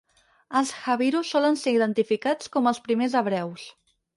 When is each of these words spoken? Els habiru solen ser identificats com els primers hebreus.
Els 0.61 0.71
habiru 0.93 1.21
solen 1.31 1.59
ser 1.65 1.75
identificats 1.77 2.53
com 2.57 2.73
els 2.73 2.81
primers 2.89 3.19
hebreus. 3.21 3.69